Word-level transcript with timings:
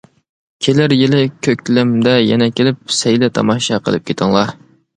كېلەر 0.67 0.95
يىلى 0.95 1.19
كۆكلەمدە 1.49 2.15
يەنە 2.29 2.49
كېلىپ، 2.61 2.97
سەيلە-تاماشا 3.03 3.83
قىلىپ 3.87 4.11
كېتىڭلار! 4.13 4.59